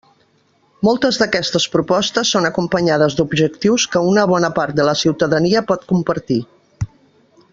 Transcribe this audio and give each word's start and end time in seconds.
Moltes 0.87 1.19
d'aquestes 1.23 1.67
propostes 1.75 2.31
són 2.37 2.49
acompanyades 2.49 3.17
d'objectius 3.19 3.87
que 3.95 4.03
una 4.13 4.25
bona 4.33 4.51
part 4.59 4.79
de 4.81 4.89
la 4.91 4.99
ciutadania 5.05 5.65
pot 5.73 5.89
compartir. 5.95 6.41